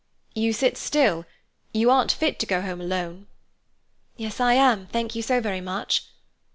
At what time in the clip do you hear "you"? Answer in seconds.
0.33-0.51, 1.75-1.91, 5.13-5.21